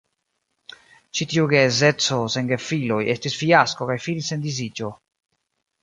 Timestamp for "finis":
4.11-4.35